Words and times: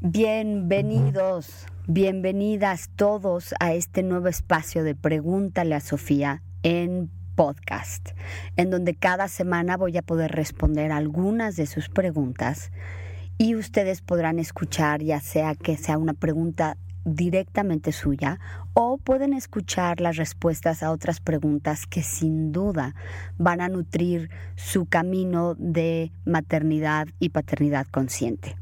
Bienvenidos, 0.00 1.66
bienvenidas 1.88 2.88
todos 2.94 3.52
a 3.58 3.74
este 3.74 4.04
nuevo 4.04 4.28
espacio 4.28 4.84
de 4.84 4.94
Pregúntale 4.94 5.74
a 5.74 5.80
Sofía 5.80 6.40
en 6.62 7.10
podcast, 7.34 8.10
en 8.56 8.70
donde 8.70 8.94
cada 8.94 9.26
semana 9.26 9.76
voy 9.76 9.96
a 9.96 10.02
poder 10.02 10.30
responder 10.30 10.92
algunas 10.92 11.56
de 11.56 11.66
sus 11.66 11.88
preguntas 11.88 12.70
y 13.38 13.56
ustedes 13.56 14.00
podrán 14.00 14.38
escuchar 14.38 15.02
ya 15.02 15.18
sea 15.18 15.56
que 15.56 15.76
sea 15.76 15.98
una 15.98 16.14
pregunta 16.14 16.76
directamente 17.04 17.90
suya 17.90 18.38
o 18.74 18.98
pueden 18.98 19.32
escuchar 19.32 20.00
las 20.00 20.16
respuestas 20.16 20.84
a 20.84 20.92
otras 20.92 21.18
preguntas 21.18 21.88
que 21.88 22.04
sin 22.04 22.52
duda 22.52 22.94
van 23.36 23.60
a 23.60 23.68
nutrir 23.68 24.30
su 24.54 24.86
camino 24.86 25.56
de 25.56 26.12
maternidad 26.24 27.08
y 27.18 27.30
paternidad 27.30 27.88
consciente. 27.88 28.54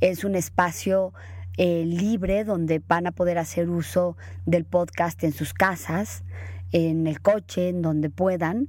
Es 0.00 0.24
un 0.24 0.34
espacio 0.34 1.12
eh, 1.56 1.84
libre 1.84 2.44
donde 2.44 2.80
van 2.86 3.08
a 3.08 3.12
poder 3.12 3.36
hacer 3.36 3.68
uso 3.68 4.16
del 4.46 4.64
podcast 4.64 5.24
en 5.24 5.32
sus 5.32 5.52
casas, 5.52 6.22
en 6.70 7.08
el 7.08 7.20
coche, 7.20 7.68
en 7.68 7.82
donde 7.82 8.10
puedan. 8.10 8.68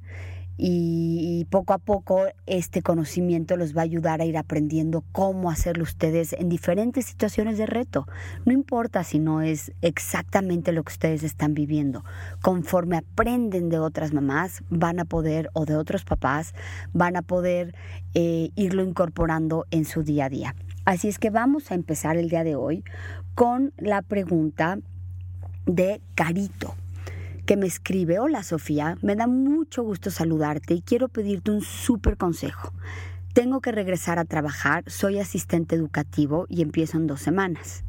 Y, 0.61 1.45
poco 1.49 1.71
a 1.71 1.77
poco 1.77 2.25
este 2.45 2.81
conocimiento 2.81 3.55
los 3.55 3.77
va 3.77 3.81
a 3.81 3.83
ayudar 3.85 4.19
a 4.19 4.25
ir 4.25 4.37
aprendiendo 4.37 5.05
cómo 5.13 5.49
hacerlo 5.49 5.83
ustedes 5.83 6.33
en 6.33 6.49
diferentes 6.49 7.05
situaciones 7.05 7.57
de 7.57 7.65
reto. 7.65 8.07
No 8.43 8.51
importa 8.51 9.05
si 9.05 9.19
no 9.19 9.41
es 9.41 9.71
exactamente 9.81 10.73
lo 10.73 10.83
que 10.83 10.91
ustedes 10.91 11.23
están 11.23 11.53
viviendo. 11.53 12.03
Conforme 12.41 12.97
aprenden 12.97 13.69
de 13.69 13.79
otras 13.79 14.13
mamás, 14.13 14.61
van 14.69 14.99
a 14.99 15.05
poder, 15.05 15.49
o 15.53 15.65
de 15.65 15.77
otros 15.77 16.03
papás, 16.03 16.53
van 16.91 17.15
a 17.15 17.21
poder 17.21 17.73
eh, 18.13 18.49
irlo 18.55 18.83
incorporando 18.83 19.65
en 19.71 19.85
su 19.85 20.03
día 20.03 20.25
a 20.25 20.29
día. 20.29 20.55
Así 20.89 21.07
es 21.07 21.19
que 21.19 21.29
vamos 21.29 21.69
a 21.69 21.75
empezar 21.75 22.17
el 22.17 22.29
día 22.29 22.43
de 22.43 22.55
hoy 22.55 22.83
con 23.35 23.73
la 23.77 24.01
pregunta 24.01 24.79
de 25.67 26.01
Carito, 26.15 26.73
que 27.45 27.57
me 27.57 27.67
escribe, 27.67 28.17
hola 28.17 28.41
Sofía, 28.41 28.97
me 29.03 29.15
da 29.15 29.27
mucho 29.27 29.83
gusto 29.83 30.09
saludarte 30.09 30.73
y 30.73 30.81
quiero 30.81 31.07
pedirte 31.07 31.51
un 31.51 31.61
súper 31.61 32.17
consejo. 32.17 32.73
Tengo 33.35 33.61
que 33.61 33.71
regresar 33.71 34.17
a 34.17 34.25
trabajar, 34.25 34.83
soy 34.87 35.19
asistente 35.19 35.75
educativo 35.75 36.47
y 36.49 36.63
empiezo 36.63 36.97
en 36.97 37.05
dos 37.05 37.21
semanas. 37.21 37.83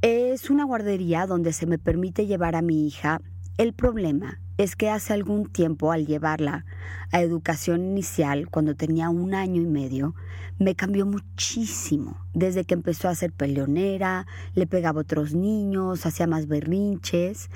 Es 0.00 0.48
una 0.48 0.64
guardería 0.64 1.26
donde 1.26 1.52
se 1.52 1.66
me 1.66 1.76
permite 1.76 2.26
llevar 2.26 2.56
a 2.56 2.62
mi 2.62 2.86
hija. 2.86 3.20
El 3.58 3.74
problema 3.74 4.40
es 4.56 4.76
que 4.76 4.88
hace 4.88 5.12
algún 5.12 5.46
tiempo 5.46 5.92
al 5.92 6.06
llevarla 6.06 6.64
a 7.10 7.20
educación 7.20 7.84
inicial, 7.84 8.48
cuando 8.48 8.74
tenía 8.74 9.10
un 9.10 9.34
año 9.34 9.60
y 9.60 9.66
medio, 9.66 10.14
me 10.58 10.74
cambió 10.74 11.04
muchísimo. 11.04 12.16
Desde 12.32 12.64
que 12.64 12.74
empezó 12.74 13.08
a 13.08 13.14
ser 13.14 13.32
peleonera, 13.32 14.26
le 14.54 14.66
pegaba 14.66 15.00
a 15.00 15.02
otros 15.02 15.34
niños, 15.34 16.06
hacía 16.06 16.26
más 16.26 16.48
berrinches 16.48 17.50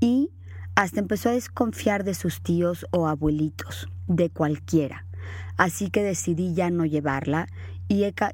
y 0.00 0.30
hasta 0.74 1.00
empezó 1.00 1.28
a 1.28 1.32
desconfiar 1.32 2.02
de 2.02 2.14
sus 2.14 2.40
tíos 2.42 2.86
o 2.90 3.06
abuelitos, 3.06 3.88
de 4.06 4.30
cualquiera. 4.30 5.06
Así 5.58 5.90
que 5.90 6.02
decidí 6.02 6.54
ya 6.54 6.70
no 6.70 6.86
llevarla 6.86 7.46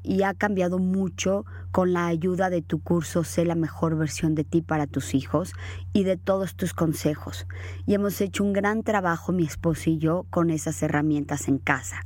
y, 0.03 0.23
ha 0.23 0.33
cambiado 0.33 0.79
mucho 0.79 1.45
con 1.71 1.91
la 1.91 2.07
ayuda 2.07 2.49
de 2.49 2.61
tu 2.61 2.81
curso 2.81 3.25
Sé 3.25 3.43
la 3.43 3.55
mejor 3.55 3.97
versión 3.97 4.33
de 4.33 4.45
ti 4.45 4.61
para 4.61 4.87
tus 4.87 5.13
hijos 5.13 5.51
y 5.91 6.05
de 6.05 6.15
todos 6.15 6.55
tus 6.55 6.73
consejos. 6.73 7.45
Y 7.85 7.93
hemos 7.93 8.21
hecho 8.21 8.45
un 8.45 8.53
gran 8.53 8.83
trabajo 8.83 9.33
mi 9.33 9.43
esposo 9.43 9.89
y 9.89 9.97
yo 9.97 10.25
con 10.29 10.49
esas 10.49 10.81
herramientas 10.81 11.49
en 11.49 11.57
casa. 11.57 11.99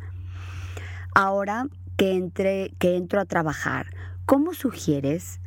Ahora 1.13 1.67
que, 1.95 2.13
entre, 2.13 2.73
que 2.79 2.95
entro 2.95 3.19
a 3.21 3.25
trabajar, 3.25 3.85
¿cómo 4.25 4.55
sugieres 4.55 5.39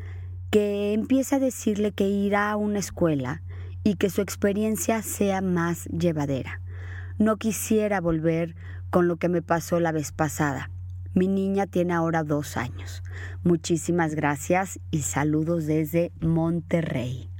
que 0.50 0.92
empiece 0.92 1.34
a 1.34 1.40
decirle 1.40 1.90
que 1.90 2.08
irá 2.08 2.52
a 2.52 2.56
una 2.56 2.78
escuela 2.78 3.42
y 3.82 3.96
que 3.96 4.10
su 4.10 4.20
experiencia 4.20 5.02
sea 5.02 5.40
más 5.40 5.86
llevadera? 5.86 6.61
No 7.18 7.36
quisiera 7.36 8.00
volver 8.00 8.55
con 8.90 9.08
lo 9.08 9.16
que 9.16 9.28
me 9.28 9.42
pasó 9.42 9.80
la 9.80 9.90
vez 9.90 10.12
pasada 10.12 10.70
mi 11.16 11.28
niña 11.28 11.66
tiene 11.66 11.94
ahora 11.94 12.22
dos 12.22 12.58
años. 12.58 13.02
Muchísimas 13.42 14.14
gracias 14.14 14.78
y 14.90 15.00
saludos 15.00 15.64
desde 15.64 16.12
Monterrey. 16.20 17.30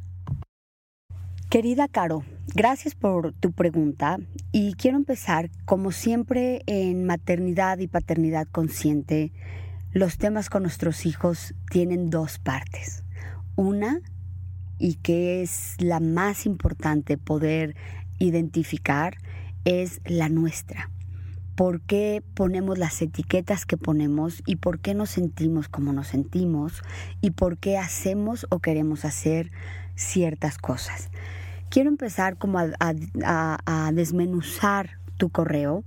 Querida 1.50 1.87
Caro, 1.87 2.25
gracias 2.54 2.94
por 2.94 3.34
tu 3.34 3.53
pregunta 3.53 4.19
y 4.50 4.75
quiero 4.75 4.97
empezar, 4.97 5.50
como 5.66 5.92
siempre 5.92 6.62
en 6.66 7.04
maternidad 7.04 7.78
y 7.78 7.87
paternidad 7.87 8.48
consciente, 8.50 9.31
los 9.93 10.16
temas 10.16 10.48
con 10.48 10.62
nuestros 10.62 11.04
hijos 11.04 11.54
tienen 11.70 12.08
dos 12.08 12.38
partes. 12.38 13.04
Una, 13.56 14.00
y 14.78 14.94
que 14.94 15.43
es 15.43 15.75
la 15.78 16.00
más 16.00 16.47
importante 16.47 17.19
poder 17.19 17.76
identificar, 18.19 19.19
es 19.64 20.00
la 20.06 20.31
nuestra 20.31 20.91
por 21.56 21.81
qué 21.81 22.22
ponemos 22.34 22.78
las 22.78 23.00
etiquetas 23.00 23.65
que 23.65 23.78
ponemos 23.78 24.43
y 24.44 24.56
por 24.56 24.78
qué 24.78 24.94
nos 24.94 25.11
sentimos 25.11 25.69
como 25.69 25.93
nos 25.94 26.09
sentimos 26.09 26.83
y 27.22 27.31
por 27.31 27.56
qué 27.56 27.78
hacemos 27.78 28.47
o 28.50 28.61
queremos 28.61 29.06
hacer 29.06 29.50
ciertas 29.94 30.59
cosas. 30.59 31.09
Quiero 31.71 31.89
empezar 31.89 32.37
como 32.37 32.59
a, 32.59 33.93
desmenuzar 33.93 34.99
tu 35.17 35.31
correo, 35.31 35.83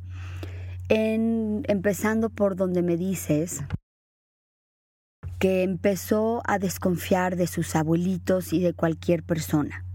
empezando 0.90 2.30
por 2.30 2.56
donde 2.56 2.82
me 2.82 2.98
dices 2.98 3.64
que 5.38 5.62
empezó 5.62 6.42
a 6.46 6.58
desconfiar 6.58 7.36
de 7.36 7.48
sus 7.48 7.76
abuelitos 7.76 8.54
y 8.54 8.60
de 8.60 8.74
cualquier 8.74 9.24
persona. 9.24 9.86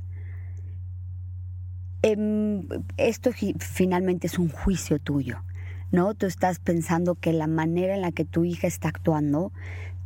Em, 2.03 2.67
esto 2.97 3.31
finalmente 3.59 4.29
es 4.29 4.39
un 4.39 4.49
juicio 4.49 4.99
tuyo. 5.01 5.43
¿No? 5.94 6.12
Tú 6.15 6.27
estás 6.27 6.59
pensando 6.59 7.15
que 7.15 7.32
la 7.32 7.47
manera 7.47 7.94
en 7.94 8.00
la 8.00 8.10
que 8.10 8.25
tu 8.25 8.44
hija 8.44 8.66
está 8.66 8.88
actuando 8.88 9.53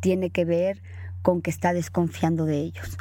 tiene 0.01 0.29
que 0.29 0.45
ver 0.45 0.83
con 1.23 1.41
que 1.41 1.51
está 1.51 1.73
desconfiando 1.73 2.45
de 2.45 2.59
ellos. 2.59 2.99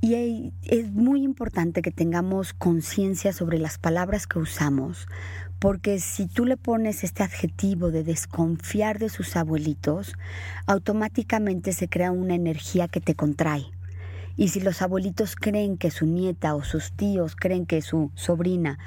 Y 0.00 0.54
es 0.62 0.90
muy 0.90 1.22
importante 1.22 1.82
que 1.82 1.90
tengamos 1.90 2.54
conciencia 2.54 3.34
sobre 3.34 3.58
las 3.58 3.76
palabras 3.76 4.26
que 4.26 4.38
usamos, 4.38 5.06
porque 5.58 6.00
si 6.00 6.26
tú 6.26 6.46
le 6.46 6.56
pones 6.56 7.04
este 7.04 7.22
adjetivo 7.22 7.90
de 7.90 8.04
desconfiar 8.04 8.98
de 8.98 9.10
sus 9.10 9.36
abuelitos, 9.36 10.14
automáticamente 10.66 11.74
se 11.74 11.90
crea 11.90 12.10
una 12.10 12.34
energía 12.34 12.88
que 12.88 13.02
te 13.02 13.14
contrae. 13.14 13.66
Y 14.38 14.48
si 14.48 14.60
los 14.60 14.80
abuelitos 14.80 15.36
creen 15.36 15.76
que 15.76 15.90
su 15.90 16.06
nieta 16.06 16.54
o 16.54 16.64
sus 16.64 16.92
tíos 16.92 17.36
creen 17.36 17.66
que 17.66 17.82
su 17.82 18.10
sobrina 18.14 18.78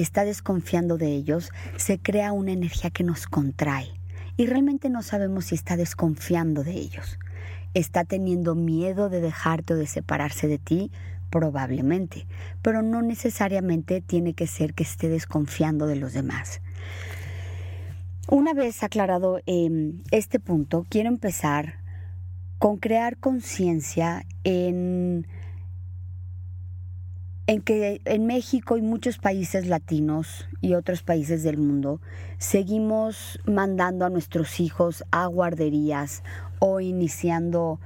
está 0.00 0.24
desconfiando 0.24 0.96
de 0.96 1.08
ellos, 1.08 1.50
se 1.76 1.98
crea 1.98 2.32
una 2.32 2.52
energía 2.52 2.90
que 2.90 3.04
nos 3.04 3.26
contrae 3.26 3.88
y 4.36 4.46
realmente 4.46 4.90
no 4.90 5.02
sabemos 5.02 5.46
si 5.46 5.56
está 5.56 5.76
desconfiando 5.76 6.62
de 6.62 6.72
ellos. 6.72 7.18
¿Está 7.74 8.04
teniendo 8.04 8.54
miedo 8.54 9.08
de 9.08 9.20
dejarte 9.20 9.74
o 9.74 9.76
de 9.76 9.86
separarse 9.86 10.46
de 10.46 10.58
ti? 10.58 10.90
Probablemente, 11.30 12.26
pero 12.62 12.82
no 12.82 13.02
necesariamente 13.02 14.00
tiene 14.00 14.34
que 14.34 14.46
ser 14.46 14.72
que 14.72 14.84
esté 14.84 15.08
desconfiando 15.08 15.86
de 15.86 15.96
los 15.96 16.12
demás. 16.12 16.62
Una 18.28 18.54
vez 18.54 18.82
aclarado 18.82 19.40
em, 19.46 20.02
este 20.10 20.38
punto, 20.38 20.86
quiero 20.88 21.08
empezar 21.08 21.80
con 22.58 22.78
crear 22.78 23.16
conciencia 23.16 24.24
en 24.44 25.26
en 27.48 27.62
que 27.62 28.02
en 28.04 28.26
México 28.26 28.76
y 28.76 28.82
muchos 28.82 29.16
países 29.16 29.66
latinos 29.66 30.46
y 30.60 30.74
otros 30.74 31.02
países 31.02 31.42
del 31.42 31.56
mundo 31.56 32.02
seguimos 32.36 33.40
mandando 33.46 34.04
a 34.04 34.10
nuestros 34.10 34.60
hijos 34.60 35.02
a 35.12 35.24
guarderías 35.26 36.22
o 36.58 36.80
iniciando 36.80 37.80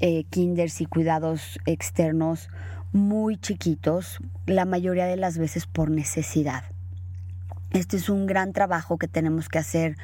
eh, 0.00 0.24
kinders 0.24 0.82
y 0.82 0.84
cuidados 0.84 1.58
externos 1.64 2.50
muy 2.92 3.38
chiquitos, 3.38 4.18
la 4.44 4.66
mayoría 4.66 5.06
de 5.06 5.16
las 5.16 5.38
veces 5.38 5.66
por 5.66 5.90
necesidad. 5.90 6.64
Este 7.70 7.96
es 7.96 8.10
un 8.10 8.26
gran 8.26 8.52
trabajo 8.52 8.98
que 8.98 9.08
tenemos 9.08 9.48
que 9.48 9.58
hacer 9.58 9.96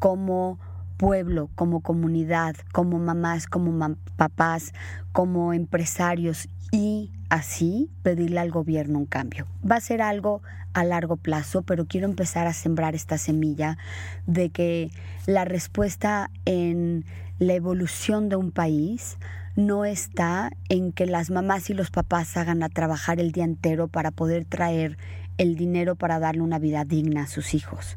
como 0.00 0.58
pueblo, 0.96 1.48
como 1.54 1.80
comunidad, 1.80 2.56
como 2.72 2.98
mamás, 2.98 3.46
como 3.46 3.96
papás, 4.16 4.72
como 5.12 5.52
empresarios 5.52 6.48
y 6.72 7.12
así 7.28 7.90
pedirle 8.02 8.40
al 8.40 8.50
gobierno 8.50 8.98
un 8.98 9.06
cambio. 9.06 9.46
Va 9.68 9.76
a 9.76 9.80
ser 9.80 10.02
algo 10.02 10.42
a 10.72 10.84
largo 10.84 11.16
plazo, 11.16 11.62
pero 11.62 11.86
quiero 11.86 12.06
empezar 12.06 12.46
a 12.46 12.52
sembrar 12.52 12.94
esta 12.94 13.18
semilla 13.18 13.78
de 14.26 14.50
que 14.50 14.90
la 15.26 15.44
respuesta 15.44 16.30
en 16.44 17.04
la 17.38 17.54
evolución 17.54 18.28
de 18.28 18.36
un 18.36 18.50
país 18.50 19.18
no 19.56 19.84
está 19.84 20.50
en 20.68 20.92
que 20.92 21.06
las 21.06 21.30
mamás 21.30 21.68
y 21.70 21.74
los 21.74 21.90
papás 21.90 22.36
hagan 22.36 22.62
a 22.62 22.68
trabajar 22.68 23.18
el 23.18 23.32
día 23.32 23.44
entero 23.44 23.88
para 23.88 24.10
poder 24.10 24.44
traer 24.44 24.96
el 25.36 25.56
dinero 25.56 25.96
para 25.96 26.18
darle 26.18 26.42
una 26.42 26.58
vida 26.58 26.84
digna 26.84 27.22
a 27.22 27.26
sus 27.26 27.54
hijos. 27.54 27.96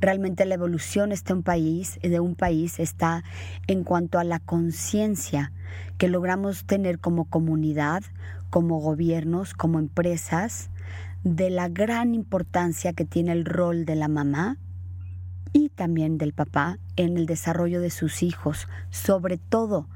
Realmente 0.00 0.44
la 0.44 0.54
evolución 0.54 1.12
está 1.12 1.34
país, 1.42 1.98
de 2.02 2.20
un 2.20 2.34
país 2.34 2.78
está 2.78 3.24
en 3.66 3.84
cuanto 3.84 4.18
a 4.18 4.24
la 4.24 4.40
conciencia 4.40 5.52
que 5.98 6.08
logramos 6.08 6.64
tener 6.64 6.98
como 6.98 7.24
comunidad, 7.24 8.02
como 8.50 8.78
gobiernos, 8.78 9.54
como 9.54 9.78
empresas, 9.78 10.70
de 11.22 11.50
la 11.50 11.68
gran 11.68 12.14
importancia 12.14 12.92
que 12.92 13.04
tiene 13.04 13.32
el 13.32 13.44
rol 13.44 13.84
de 13.86 13.96
la 13.96 14.08
mamá 14.08 14.58
y 15.52 15.70
también 15.70 16.18
del 16.18 16.32
papá 16.32 16.78
en 16.96 17.16
el 17.16 17.26
desarrollo 17.26 17.80
de 17.80 17.90
sus 17.90 18.22
hijos, 18.22 18.68
sobre 18.90 19.38
todo, 19.38 19.88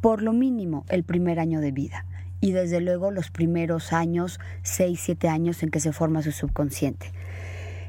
por 0.00 0.22
lo 0.22 0.32
mínimo, 0.32 0.84
el 0.88 1.02
primer 1.04 1.40
año 1.40 1.60
de 1.60 1.72
vida 1.72 2.06
y 2.42 2.50
desde 2.50 2.80
luego 2.80 3.12
los 3.12 3.30
primeros 3.30 3.92
años, 3.92 4.40
6, 4.62 5.00
7 5.00 5.28
años 5.28 5.62
en 5.62 5.70
que 5.70 5.80
se 5.80 5.92
forma 5.92 6.22
su 6.22 6.32
subconsciente. 6.32 7.12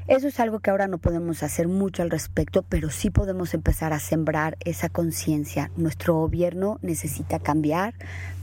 Eso 0.06 0.28
es 0.28 0.38
algo 0.38 0.60
que 0.60 0.68
ahora 0.68 0.86
no 0.86 0.98
podemos 0.98 1.42
hacer 1.42 1.66
mucho 1.66 2.02
al 2.02 2.10
respecto, 2.10 2.62
pero 2.62 2.90
sí 2.90 3.08
podemos 3.08 3.54
empezar 3.54 3.94
a 3.94 3.98
sembrar 4.00 4.58
esa 4.60 4.90
conciencia. 4.90 5.70
Nuestro 5.78 6.14
gobierno 6.14 6.78
necesita 6.82 7.38
cambiar 7.38 7.94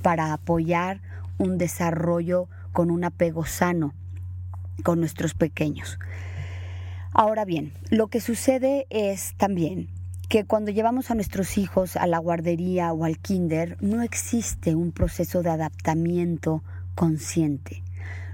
para 0.02 0.34
apoyar 0.34 1.02
un 1.38 1.60
desarrollo 1.60 2.48
con 2.74 2.90
un 2.90 3.04
apego 3.04 3.46
sano 3.46 3.94
con 4.84 5.00
nuestros 5.00 5.36
pequeños. 5.36 6.00
Ahora 7.14 7.46
bien, 7.46 7.74
lo 7.92 8.08
que 8.08 8.22
sucede 8.22 8.88
es 8.90 9.36
también 9.38 9.90
que 10.30 10.46
cuando 10.46 10.72
llevamos 10.72 11.12
a 11.12 11.16
nuestros 11.16 11.60
hijos 11.60 11.96
a 11.96 12.08
la 12.08 12.18
guardería 12.18 12.92
o 12.92 13.06
al 13.06 13.20
kinder 13.20 13.78
no 13.82 14.02
existe 14.02 14.74
un 14.74 14.92
proceso 14.92 15.44
de 15.44 15.52
adaptamiento 15.52 16.64
consciente 16.96 17.84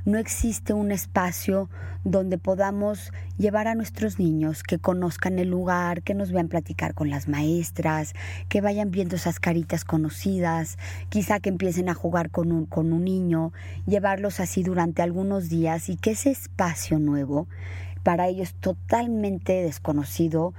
no 0.08 0.18
existe 0.18 0.72
un 0.72 0.94
espacio 0.94 1.70
donde 2.06 2.38
podamos 2.38 3.12
llevar 3.38 3.68
a 3.68 3.76
nuestros 3.76 4.20
niños 4.20 4.64
que 4.64 4.80
conozcan 4.80 5.38
el 5.38 5.50
lugar, 5.50 6.02
que 6.02 6.14
nos 6.14 6.32
vean 6.32 6.48
platicar 6.48 6.94
con 6.94 7.10
las 7.10 7.28
maestras, 7.28 8.14
que 8.48 8.62
vayan 8.62 8.90
viendo 8.90 9.18
esas 9.18 9.42
caritas 9.42 9.84
conocidas, 9.84 10.78
quizá 11.10 11.42
que 11.42 11.50
empiecen 11.50 11.90
a 11.90 11.94
jugar 11.94 12.30
con 12.32 12.54
un, 12.54 12.66
con 12.66 12.94
un 12.94 13.04
niño, 13.04 13.52
llevarlos 13.86 14.40
así 14.40 14.64
durante 14.64 15.02
algunos 15.02 15.50
días 15.50 15.90
y 15.90 15.98
que 15.98 16.12
ese 16.12 16.32
espacio 16.32 17.00
nuevo, 17.00 17.50
para 18.04 18.30
ellos 18.30 18.54
totalmente 18.62 19.62
desconocido, 19.62 20.54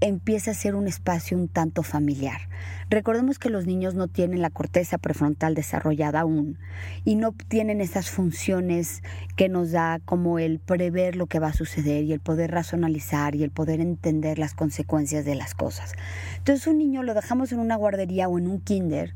empieza 0.00 0.52
a 0.52 0.54
ser 0.54 0.74
un 0.74 0.86
espacio 0.86 1.36
un 1.36 1.48
tanto 1.48 1.82
familiar. 1.82 2.42
Recordemos 2.88 3.38
que 3.38 3.50
los 3.50 3.66
niños 3.66 3.94
no 3.94 4.08
tienen 4.08 4.40
la 4.40 4.50
corteza 4.50 4.96
prefrontal 4.98 5.54
desarrollada 5.54 6.20
aún 6.20 6.58
y 7.04 7.16
no 7.16 7.32
tienen 7.32 7.80
esas 7.80 8.08
funciones 8.10 9.02
que 9.36 9.48
nos 9.48 9.72
da 9.72 10.00
como 10.04 10.38
el 10.38 10.58
prever 10.60 11.16
lo 11.16 11.26
que 11.26 11.40
va 11.40 11.48
a 11.48 11.52
suceder 11.52 12.04
y 12.04 12.12
el 12.12 12.20
poder 12.20 12.52
racionalizar 12.52 13.34
y 13.34 13.42
el 13.42 13.50
poder 13.50 13.80
entender 13.80 14.38
las 14.38 14.54
consecuencias 14.54 15.24
de 15.24 15.34
las 15.34 15.54
cosas. 15.54 15.94
Entonces 16.38 16.66
un 16.66 16.78
niño 16.78 17.02
lo 17.02 17.14
dejamos 17.14 17.52
en 17.52 17.58
una 17.58 17.76
guardería 17.76 18.28
o 18.28 18.38
en 18.38 18.46
un 18.46 18.60
kinder 18.60 19.14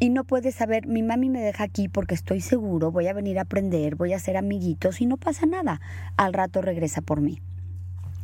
y 0.00 0.10
no 0.10 0.24
puede 0.24 0.50
saber, 0.50 0.86
mi 0.86 1.02
mami 1.02 1.28
me 1.28 1.40
deja 1.40 1.64
aquí 1.64 1.88
porque 1.88 2.14
estoy 2.14 2.40
seguro, 2.40 2.90
voy 2.90 3.06
a 3.06 3.12
venir 3.12 3.38
a 3.38 3.42
aprender, 3.42 3.94
voy 3.94 4.12
a 4.12 4.18
ser 4.18 4.36
amiguitos 4.36 5.00
y 5.00 5.06
no 5.06 5.18
pasa 5.18 5.46
nada. 5.46 5.80
Al 6.16 6.32
rato 6.32 6.62
regresa 6.62 7.00
por 7.00 7.20
mí. 7.20 7.40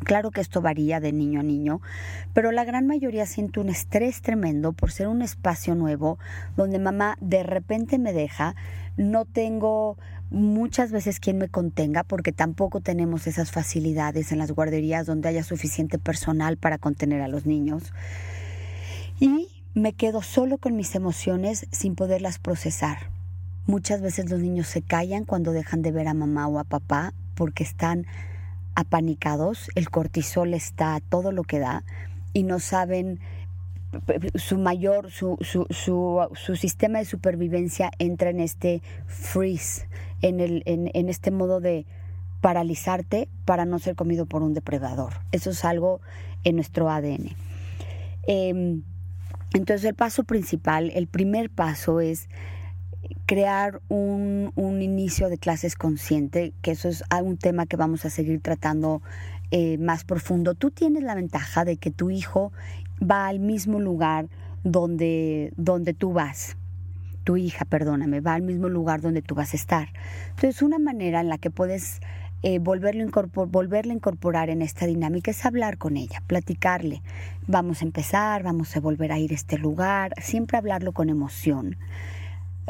Claro 0.05 0.31
que 0.31 0.41
esto 0.41 0.63
varía 0.63 0.99
de 0.99 1.13
niño 1.13 1.41
a 1.41 1.43
niño, 1.43 1.81
pero 2.33 2.53
la 2.53 2.65
gran 2.65 2.87
mayoría 2.87 3.27
siente 3.27 3.61
un 3.61 3.69
estrés 3.69 4.23
tremendo 4.23 4.73
por 4.73 4.91
ser 4.91 5.09
un 5.09 5.21
espacio 5.21 5.75
nuevo 5.75 6.19
donde 6.57 6.79
mamá 6.79 7.19
de 7.21 7.43
repente 7.43 7.99
me 7.99 8.15
deja, 8.15 8.57
no 8.97 9.27
tengo 9.27 9.99
muchas 10.31 10.91
veces 10.91 11.21
quien 11.21 11.39
me 11.39 11.49
contenga 11.49 12.03
porque 12.03 12.33
tampoco 12.33 12.81
tenemos 12.81 13.27
esas 13.27 13.51
facilidades 13.51 14.33
en 14.33 14.39
las 14.39 14.53
guarderías 14.53 15.07
donde 15.07 15.29
haya 15.29 15.43
suficiente 15.43 15.99
personal 15.99 16.57
para 16.57 16.79
contener 16.79 17.21
a 17.21 17.29
los 17.29 17.47
niños. 17.47 17.93
Y 19.19 19.49
me 19.75 19.93
quedo 19.93 20.23
solo 20.23 20.59
con 20.59 20.77
mis 20.77 20.95
emociones 20.95 21.67
sin 21.73 21.95
poderlas 21.95 22.39
procesar. 22.39 23.11
Muchas 23.67 24.01
veces 24.01 24.31
los 24.31 24.41
niños 24.41 24.67
se 24.67 24.83
callan 24.83 25.25
cuando 25.25 25.53
dejan 25.53 25.83
de 25.83 25.93
ver 25.93 26.09
a 26.09 26.15
mamá 26.15 26.49
o 26.49 26.59
a 26.59 26.65
papá 26.65 27.13
porque 27.35 27.63
están 27.63 28.07
apanicados, 28.81 29.71
el 29.75 29.91
cortisol 29.91 30.55
está 30.55 30.95
a 30.95 31.01
todo 31.01 31.33
lo 31.33 31.43
que 31.45 31.59
da 31.59 31.85
y 32.33 32.43
no 32.43 32.59
saben 32.59 33.21
su 34.37 34.59
mayor, 34.59 35.11
su, 35.11 35.37
su, 35.41 35.67
su, 35.69 36.57
sistema 36.57 36.99
de 36.99 37.05
supervivencia 37.05 37.91
entra 37.99 38.31
en 38.31 38.39
este 38.39 38.83
freeze, 39.07 39.89
en, 40.23 40.41
el, 40.41 40.63
en, 40.65 41.09
este 41.09 41.33
modo 41.33 41.61
de 41.61 41.87
paralizarte 42.41 43.29
para 43.45 43.65
no 43.65 43.81
ser 43.81 43.97
comido 43.97 44.27
por 44.27 44.43
un 44.43 44.55
depredador. 44.55 45.15
Eso 45.33 45.51
es 45.51 45.65
algo 45.65 46.01
en 46.45 46.55
nuestro 46.55 46.89
ADN. 46.89 47.35
Em, 48.29 48.83
entonces 49.55 49.85
el 49.85 49.95
paso 49.95 50.23
principal, 50.23 50.93
el 50.95 51.09
primer 51.09 51.51
paso 51.51 52.01
es 52.01 52.29
crear 53.31 53.81
un, 53.87 54.51
inicio 54.57 55.29
de 55.29 55.39
clases 55.39 55.77
consciente, 55.77 56.53
que 56.63 56.73
eso 56.73 56.89
es 56.89 57.05
un 57.23 57.37
tema 57.37 57.65
que 57.65 57.77
vamos 57.77 58.05
a 58.05 58.11
seguir 58.11 58.41
tratando 58.41 59.03
eh, 59.53 59.79
más 59.79 60.03
profundo. 60.03 60.57
Tú 60.57 60.73
tienes 60.73 61.05
la 61.05 61.15
ventaja 61.15 61.65
de 61.65 61.77
que 61.77 61.93
tu 61.93 62.11
hijo 62.11 62.51
va 63.01 63.29
al 63.29 63.39
mismo 63.39 63.79
lugar 63.79 64.27
donde, 64.65 65.53
donde 65.57 65.95
tú 65.95 66.13
vas. 66.13 66.57
Tu 67.23 67.37
hija, 67.37 67.65
perdóname, 67.65 68.21
va 68.21 68.35
al 68.35 68.43
mismo 68.43 68.69
lugar 68.69 69.01
donde 69.01 69.23
tú 69.23 69.37
vas 69.37 69.55
a 69.55 69.57
estar. 69.57 69.91
Entonces, 70.31 70.61
una 70.61 70.81
manera 70.81 71.21
en 71.21 71.29
la 71.29 71.39
que 71.39 71.53
puedes 71.53 72.01
eh, 72.43 72.59
volverlo 72.59 73.07
volverle 73.47 73.93
a 73.93 73.95
incorporar 73.95 74.51
en 74.51 74.61
esta 74.61 74.87
dinámica 74.87 75.31
es 75.31 75.47
hablar 75.47 75.79
con 75.79 75.97
ella, 75.97 76.21
platicarle. 76.27 77.01
Vamos 77.47 77.83
a 77.83 77.85
empezar, 77.85 78.43
vamos 78.43 78.77
a 78.77 78.81
volver 78.81 79.13
a 79.13 79.21
ir 79.21 79.31
a 79.31 79.37
este 79.37 79.57
lugar, 79.57 80.15
siempre 80.21 80.59
hablarlo 80.59 80.91
con 80.91 81.11
emoción 81.11 81.77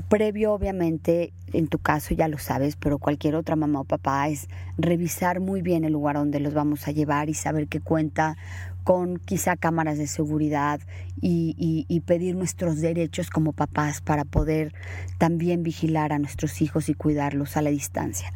previo 0.02 0.52
obviamente, 0.52 1.32
en 1.52 1.68
tu 1.68 1.78
caso 1.78 2.14
ya 2.14 2.28
lo 2.28 2.38
sabes, 2.38 2.76
pero 2.76 2.98
cualquier 2.98 3.34
otra 3.34 3.56
mamá 3.56 3.80
o 3.80 3.84
papá 3.84 4.28
es 4.28 4.48
revisar 4.78 5.40
muy 5.40 5.62
bien 5.62 5.84
el 5.84 5.92
lugar 5.92 6.16
donde 6.16 6.40
los 6.40 6.54
vamos 6.54 6.86
a 6.88 6.92
llevar 6.92 7.28
y 7.28 7.34
saber 7.34 7.68
que 7.68 7.80
cuenta 7.80 8.36
con 8.84 9.18
quizá 9.18 9.56
cámaras 9.56 9.98
de 9.98 10.06
seguridad 10.06 10.80
y, 11.20 11.54
y, 11.86 12.00
pedir 12.00 12.34
nuestros 12.34 12.80
derechos 12.80 13.28
como 13.28 13.52
papás 13.52 14.00
para 14.00 14.24
poder 14.24 14.72
también 15.18 15.62
vigilar 15.62 16.12
a 16.12 16.18
nuestros 16.18 16.62
hijos 16.62 16.88
y 16.88 16.94
cuidarlos 16.94 17.56
a 17.56 17.62
la 17.62 17.70
distancia 17.70 18.32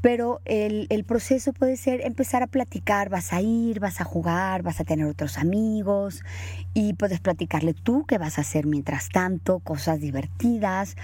pero 0.00 0.40
el, 0.44 0.86
el, 0.90 1.04
proceso 1.04 1.52
puede 1.52 1.76
ser 1.76 2.00
empezar 2.02 2.42
a 2.42 2.46
platicar, 2.46 3.08
vas 3.08 3.32
a 3.32 3.40
ir, 3.40 3.80
vas 3.80 4.00
a 4.00 4.04
jugar, 4.04 4.62
vas 4.62 4.80
a 4.80 4.84
tener 4.84 5.06
otros 5.06 5.38
amigos 5.38 6.22
y 6.74 6.94
puedes 6.94 7.20
platicarle 7.20 7.74
tú 7.74 8.04
qué 8.06 8.18
vas 8.18 8.38
a 8.38 8.42
hacer 8.42 8.66
mientras 8.66 9.08
tanto, 9.08 9.58
cosas 9.60 10.00
divertidas, 10.00 10.96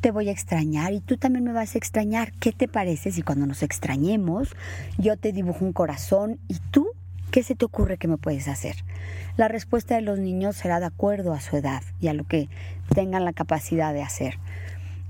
te 0.00 0.10
voy 0.10 0.28
a 0.28 0.32
extrañar 0.32 0.92
y 0.92 1.00
tú 1.00 1.16
también 1.16 1.44
me 1.44 1.52
vas 1.52 1.74
a 1.74 1.78
extrañar. 1.78 2.32
¿Qué 2.32 2.52
te 2.52 2.68
parece 2.68 3.10
si 3.10 3.22
cuando 3.22 3.46
nos 3.46 3.62
extrañemos 3.62 4.54
yo 4.98 5.16
te 5.16 5.32
dibujo 5.32 5.64
un 5.64 5.72
corazón 5.72 6.38
y 6.48 6.58
tú 6.70 6.88
¿Qué 7.30 7.42
se 7.42 7.54
te 7.54 7.64
ocurre 7.64 7.98
que 7.98 8.08
me 8.08 8.16
puedes 8.16 8.48
hacer? 8.48 8.76
La 9.36 9.48
respuesta 9.48 9.94
de 9.94 10.00
los 10.00 10.18
niños 10.18 10.56
será 10.56 10.80
de 10.80 10.86
acuerdo 10.86 11.34
a 11.34 11.40
su 11.40 11.56
edad 11.56 11.82
y 12.00 12.08
a 12.08 12.14
lo 12.14 12.24
que 12.24 12.48
tengan 12.94 13.24
la 13.24 13.32
capacidad 13.32 13.92
de 13.92 14.02
hacer. 14.02 14.38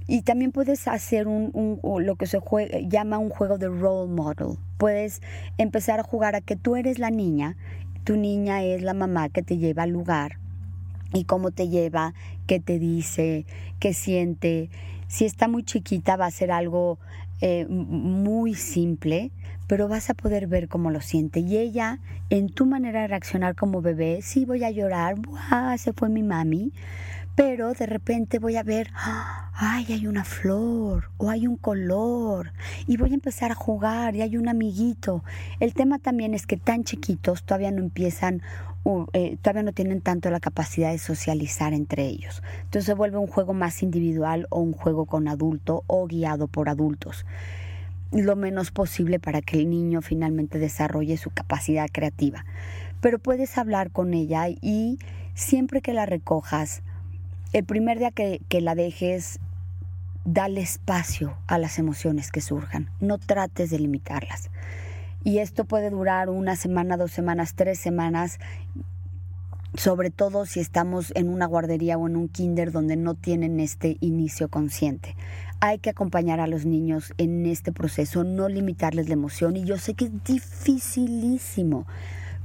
Y 0.07 0.23
también 0.23 0.53
puedes 0.53 0.87
hacer 0.87 1.27
un, 1.27 1.81
lo 1.83 2.17
que 2.17 2.27
se 2.27 2.41
llama 2.89 3.19
un 3.19 3.31
juego 3.31 3.59
de 3.59 3.69
role 3.69 4.13
model. 4.13 4.59
Puedes 4.79 5.21
empezar 5.59 5.99
a 6.01 6.05
jugar 6.05 6.37
a 6.37 6.41
que 6.41 6.57
tú 6.57 6.77
eres 6.77 6.99
la 6.99 7.11
niña, 7.11 7.57
tu 8.05 8.17
niña 8.17 8.63
es 8.63 8.83
la 8.83 8.95
mamá 8.95 9.29
que 9.29 9.43
te 9.43 9.59
lleva 9.59 9.83
al 9.83 9.91
lugar 9.91 10.39
y 11.13 11.25
cómo 11.25 11.51
te 11.51 11.69
lleva, 11.69 12.15
qué 12.47 12.61
te 12.61 12.79
dice, 12.79 13.47
qué 13.81 13.95
siente. 13.95 14.71
Si 15.09 15.25
está 15.25 15.49
muy 15.49 15.65
chiquita 15.65 16.17
va 16.17 16.27
a 16.27 16.31
ser 16.31 16.53
algo 16.53 16.99
eh, 17.41 17.67
muy 17.69 18.55
simple, 18.55 19.33
pero 19.67 19.89
vas 19.89 20.09
a 20.09 20.15
poder 20.15 20.47
ver 20.47 20.69
cómo 20.69 20.93
lo 20.93 21.01
siente. 21.01 21.41
Y 21.41 21.57
ella, 21.57 21.99
en 22.31 22.49
tu 22.49 22.65
manera 22.65 23.03
de 23.03 23.09
reaccionar 23.09 23.57
como 23.57 23.83
bebé, 23.83 24.21
sí 24.23 24.45
voy 24.45 24.63
a 24.63 24.71
llorar, 24.71 25.17
¡buah! 25.17 25.77
Se 25.79 25.93
fue 25.93 26.09
mi 26.09 26.23
mami 26.23 26.73
pero 27.37 27.75
de 27.75 27.85
repente 27.85 28.39
voy 28.39 28.57
a 28.57 28.63
ver, 28.63 28.91
ay, 29.53 29.85
hay 29.91 30.07
una 30.07 30.25
flor 30.25 31.11
o 31.19 31.29
hay 31.29 31.47
un 31.47 31.57
color 31.57 32.53
y 32.87 32.97
voy 32.97 33.11
a 33.11 33.15
empezar 33.15 33.53
a 33.53 33.55
jugar 33.55 34.17
y 34.17 34.23
hay 34.23 34.39
un 34.39 34.49
amiguito. 34.49 35.23
El 35.61 35.75
tema 35.75 35.99
también 35.99 36.33
es 36.33 36.47
que 36.47 36.57
tan 36.57 36.85
chiquitos 36.85 37.45
todavía 37.45 37.71
no 37.71 37.83
empiezan, 37.83 38.41
eh, 39.13 39.37
todavía 39.43 39.65
no 39.65 39.73
tienen 39.73 40.01
tanto 40.01 40.31
la 40.31 40.41
capacidad 40.41 40.91
de 40.91 40.99
socializar 40.99 41.75
entre 41.75 42.07
ellos. 42.07 42.43
Entonces 42.65 42.87
se 42.87 42.95
vuelve 42.95 43.19
un 43.19 43.27
juego 43.27 43.53
más 43.53 43.83
individual 43.83 44.47
o 44.49 44.61
un 44.61 44.73
juego 44.73 45.05
con 45.05 45.29
adulto 45.29 45.85
o 45.89 46.07
guiado 46.07 46.49
por 46.49 46.71
adultos. 46.71 47.27
Lo 48.13 48.35
menos 48.35 48.71
posible 48.71 49.19
para 49.19 49.43
que 49.43 49.59
el 49.59 49.69
niño 49.69 50.01
finalmente 50.01 50.59
desarrolle 50.59 51.19
su 51.19 51.29
capacidad 51.29 51.89
creativa. 51.93 52.47
Pero 53.03 53.19
puedes 53.19 53.59
hablar 53.59 53.91
con 53.91 54.15
ella 54.15 54.49
y 54.49 54.99
siempre 55.35 55.83
que 55.83 55.93
la 55.93 56.07
recojas, 56.07 56.83
el 57.53 57.65
primer 57.65 57.99
día 57.99 58.11
que, 58.11 58.41
la 58.61 58.75
dejes, 58.75 59.41
dale 60.25 60.61
espacio 60.61 61.37
a 61.47 61.59
las 61.59 61.79
emociones 61.79 62.31
que 62.31 62.41
surjan. 62.41 62.91
No 63.01 63.19
trates 63.19 63.71
de 63.71 63.79
limitarlas. 63.79 64.51
Y 65.25 65.39
esto 65.39 65.65
puede 65.65 65.91
durar 65.91 66.29
una 66.29 66.57
semana, 66.57 66.97
dos 66.97 67.13
semanas, 67.13 67.55
tres 67.55 67.79
semanas 67.79 68.39
sobre 69.75 70.11
todo 70.11 70.47
si 70.47 70.61
estamos 70.61 71.13
en 71.15 71.29
una 71.29 71.47
guardería 71.47 71.99
o 71.99 72.07
en 72.07 72.17
un 72.17 72.29
kinder 72.29 72.73
donde 72.73 72.97
no 72.97 73.15
tienen 73.15 73.61
este 73.61 73.99
inicio 74.01 74.49
consciente. 74.49 75.17
Hay 75.61 75.79
que 75.79 75.91
acompañar 75.91 76.41
a 76.41 76.47
los 76.47 76.65
niños 76.65 77.13
en 77.19 77.45
este 77.47 77.73
proceso, 77.73 78.25
no 78.25 78.49
limitarles 78.49 79.09
la 79.09 79.15
emoción 79.15 79.57
y 79.57 79.65
yo 79.65 79.77
sé 79.77 79.95
que 79.95 80.07
es 80.07 80.25
dificilísimo 80.25 81.87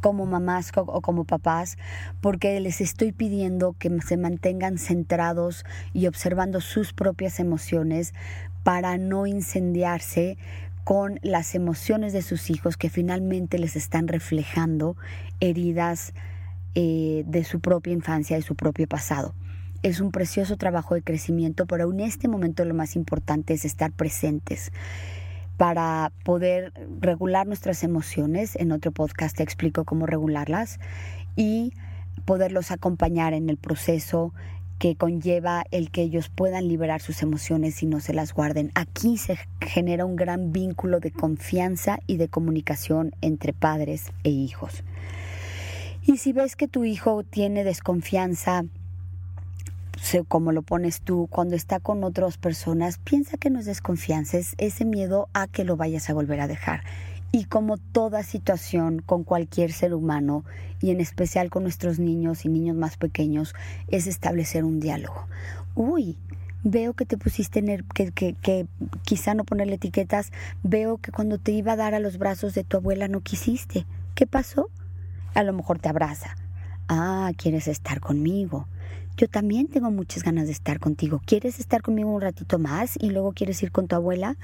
como 0.01 0.25
mamás 0.25 0.71
o 0.75 1.01
como 1.01 1.23
papás, 1.23 1.77
porque 2.19 2.59
les 2.59 2.81
estoy 2.81 3.11
pidiendo 3.11 3.73
que 3.79 3.89
se 4.01 4.17
mantengan 4.17 4.77
centrados 4.77 5.63
y 5.93 6.07
observando 6.07 6.59
sus 6.59 6.91
propias 6.91 7.39
emociones 7.39 8.13
para 8.63 8.97
no 8.97 9.27
incendiarse 9.27 10.37
con 10.83 11.19
las 11.21 11.55
emociones 11.55 12.11
de 12.11 12.21
sus 12.21 12.49
hijos 12.49 12.75
que 12.75 12.89
finalmente 12.89 13.59
les 13.59 13.75
están 13.75 14.07
reflejando 14.07 14.97
heridas 15.39 16.13
eh, 16.73 17.23
de 17.27 17.43
su 17.43 17.59
propia 17.59 17.93
infancia, 17.93 18.35
de 18.35 18.41
su 18.41 18.55
propio 18.55 18.87
pasado. 18.87 19.33
Es 19.83 19.99
un 19.99 20.11
precioso 20.11 20.57
trabajo 20.57 20.95
de 20.95 21.01
crecimiento, 21.01 21.65
pero 21.65 21.91
en 21.91 22.01
este 22.01 22.27
momento 22.27 22.65
lo 22.65 22.73
más 22.73 22.95
importante 22.95 23.53
es 23.53 23.65
estar 23.65 23.91
presentes 23.91 24.71
para 25.61 26.11
poder 26.23 26.73
regular 27.01 27.45
nuestras 27.45 27.83
emociones. 27.83 28.55
En 28.55 28.71
otro 28.71 28.91
podcast 28.91 29.37
te 29.37 29.43
explico 29.43 29.85
cómo 29.85 30.07
regularlas 30.07 30.79
y 31.35 31.73
poderlos 32.25 32.71
acompañar 32.71 33.35
en 33.35 33.47
el 33.47 33.57
proceso 33.57 34.33
que 34.79 34.95
conlleva 34.95 35.63
el 35.69 35.91
que 35.91 36.01
ellos 36.01 36.29
puedan 36.29 36.67
liberar 36.67 36.99
sus 36.99 37.21
emociones 37.21 37.83
y 37.83 37.85
no 37.85 37.99
se 37.99 38.15
las 38.15 38.33
guarden. 38.33 38.71
Aquí 38.73 39.19
se 39.19 39.37
genera 39.59 40.03
un 40.03 40.15
gran 40.15 40.51
vínculo 40.51 40.99
de 40.99 41.11
confianza 41.11 41.99
y 42.07 42.17
de 42.17 42.27
comunicación 42.27 43.11
entre 43.21 43.53
padres 43.53 44.07
e 44.23 44.31
hijos. 44.31 44.83
Y 46.01 46.17
si 46.17 46.33
ves 46.33 46.55
que 46.55 46.67
tu 46.67 46.85
hijo 46.85 47.21
tiene 47.21 47.63
desconfianza, 47.63 48.63
como 50.27 50.51
lo 50.51 50.61
pones 50.61 51.01
tú, 51.01 51.27
cuando 51.29 51.55
está 51.55 51.79
con 51.79 52.03
otras 52.03 52.37
personas, 52.37 52.97
piensa 52.97 53.37
que 53.37 53.49
no 53.49 53.59
es 53.59 53.65
desconfianza, 53.65 54.37
es 54.37 54.55
ese 54.57 54.83
miedo 54.83 55.29
a 55.33 55.47
que 55.47 55.63
lo 55.63 55.77
vayas 55.77 56.09
a 56.09 56.13
volver 56.13 56.41
a 56.41 56.47
dejar. 56.47 56.83
Y 57.31 57.45
como 57.45 57.77
toda 57.77 58.23
situación 58.23 59.01
con 59.05 59.23
cualquier 59.23 59.71
ser 59.71 59.93
humano, 59.93 60.43
y 60.81 60.89
en 60.89 60.99
especial 60.99 61.49
con 61.49 61.63
nuestros 61.63 61.99
niños 61.99 62.43
y 62.43 62.49
niños 62.49 62.75
más 62.75 62.97
pequeños, 62.97 63.53
es 63.87 64.07
establecer 64.07 64.65
un 64.65 64.79
diálogo. 64.79 65.27
Uy, 65.75 66.17
veo 66.63 66.93
que 66.93 67.05
te 67.05 67.17
pusiste, 67.17 67.63
que, 67.93 68.11
que, 68.11 68.33
que 68.33 68.67
quizá 69.03 69.33
no 69.33 69.45
ponerle 69.45 69.75
etiquetas, 69.75 70.31
veo 70.63 70.97
que 70.97 71.11
cuando 71.11 71.37
te 71.37 71.51
iba 71.51 71.73
a 71.73 71.77
dar 71.77 71.93
a 71.93 71.99
los 71.99 72.17
brazos 72.17 72.53
de 72.53 72.63
tu 72.63 72.77
abuela 72.77 73.07
no 73.07 73.21
quisiste. 73.21 73.85
¿Qué 74.15 74.27
pasó? 74.27 74.69
A 75.33 75.43
lo 75.43 75.53
mejor 75.53 75.79
te 75.79 75.87
abraza. 75.89 76.35
Ah, 76.89 77.31
quieres 77.37 77.67
estar 77.67 78.01
conmigo. 78.01 78.67
Yo 79.17 79.27
también 79.27 79.67
tengo 79.67 79.91
muchas 79.91 80.23
ganas 80.23 80.47
de 80.47 80.53
estar 80.53 80.79
contigo. 80.79 81.21
¿Quieres 81.25 81.59
estar 81.59 81.81
conmigo 81.81 82.09
un 82.09 82.21
ratito 82.21 82.59
más 82.59 82.97
y 82.99 83.09
luego 83.09 83.33
quieres 83.33 83.61
ir 83.61 83.71
con 83.71 83.87
tu 83.87 83.95
abuela? 83.95 84.37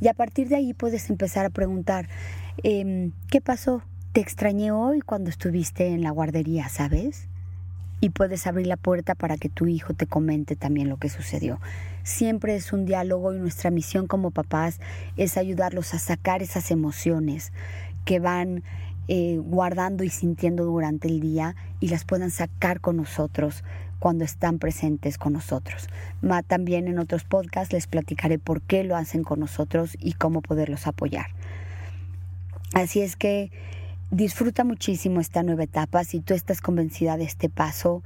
Y 0.00 0.08
a 0.08 0.14
partir 0.14 0.48
de 0.48 0.56
ahí 0.56 0.74
puedes 0.74 1.10
empezar 1.10 1.46
a 1.46 1.50
preguntar, 1.50 2.08
em, 2.62 3.12
¿qué 3.30 3.40
pasó? 3.40 3.82
Te 4.12 4.20
extrañé 4.20 4.70
hoy 4.70 5.00
cuando 5.00 5.30
estuviste 5.30 5.88
en 5.88 6.02
la 6.02 6.10
guardería, 6.10 6.68
¿sabes? 6.68 7.28
Y 8.00 8.10
puedes 8.10 8.46
abrir 8.46 8.66
la 8.66 8.76
puerta 8.76 9.14
para 9.14 9.36
que 9.36 9.48
tu 9.48 9.66
hijo 9.66 9.94
te 9.94 10.06
comente 10.06 10.56
también 10.56 10.88
lo 10.88 10.98
que 10.98 11.08
sucedió. 11.08 11.60
Siempre 12.02 12.56
es 12.56 12.72
un 12.72 12.84
diálogo 12.84 13.32
y 13.32 13.38
nuestra 13.38 13.70
misión 13.70 14.06
como 14.06 14.30
papás 14.30 14.80
es 15.16 15.36
ayudarlos 15.36 15.94
a 15.94 15.98
sacar 15.98 16.42
esas 16.42 16.70
emociones 16.70 17.52
que 18.04 18.18
van 18.18 18.64
eh, 19.08 19.38
guardando 19.38 20.04
y 20.04 20.10
sintiendo 20.10 20.64
durante 20.64 21.08
el 21.08 21.20
día 21.20 21.56
y 21.80 21.88
las 21.88 22.04
puedan 22.04 22.30
sacar 22.30 22.80
con 22.80 22.96
nosotros 22.96 23.64
cuando 24.02 24.24
están 24.24 24.58
presentes 24.58 25.16
con 25.16 25.32
nosotros. 25.32 25.86
también 26.48 26.88
en 26.88 26.98
otros 26.98 27.22
podcasts 27.22 27.72
les 27.72 27.86
platicaré 27.86 28.40
por 28.40 28.60
qué 28.60 28.82
lo 28.82 28.96
hacen 28.96 29.22
con 29.22 29.38
nosotros 29.38 29.96
y 30.00 30.14
cómo 30.14 30.42
poderlos 30.42 30.88
apoyar. 30.88 31.26
Así 32.74 33.00
es 33.00 33.14
que 33.14 33.52
disfruta 34.10 34.64
muchísimo 34.64 35.20
esta 35.20 35.44
nueva 35.44 35.62
etapa. 35.62 36.02
Si 36.02 36.18
tú 36.18 36.34
estás 36.34 36.60
convencida 36.60 37.16
de 37.16 37.22
este 37.22 37.48
paso, 37.48 38.02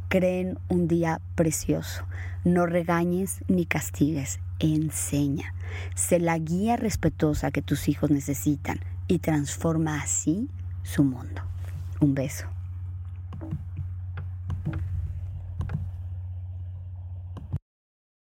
Creen 0.09 0.59
un 0.69 0.89
día 0.89 1.21
precioso. 1.35 2.05
No 2.45 2.67
regañes 2.67 3.41
ni 3.49 3.65
castigues, 3.65 4.41
enseña. 4.59 5.55
Sé 5.95 6.19
la 6.19 6.39
guía 6.39 6.77
respetuosa 6.77 7.51
que 7.51 7.63
tus 7.63 7.89
hijos 7.89 8.11
necesitan 8.11 8.81
y 9.09 9.21
transforma 9.21 10.03
así 10.03 10.49
su 10.83 11.05
mundo. 11.05 11.43
Un 12.01 12.15
beso. 12.15 12.47